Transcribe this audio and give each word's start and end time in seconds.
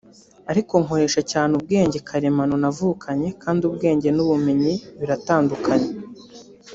ariko 0.51 0.73
nkoresha 0.83 1.21
cyane 1.31 1.51
ubwenge 1.59 1.97
karemano 2.07 2.55
navukanye 2.63 3.29
kandi 3.43 3.61
ubwenge 3.69 4.07
n’ubumenyi 4.11 4.73
biratandukanye 4.99 5.89